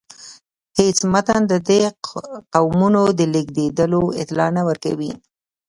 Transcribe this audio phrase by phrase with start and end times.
[0.79, 1.81] هیڅ متن د دې
[2.53, 5.11] قومونو د لیږدیدلو اطلاع نه راکوي.